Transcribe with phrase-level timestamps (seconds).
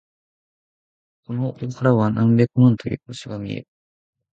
[1.27, 3.67] この丘からは何百万という星が見える。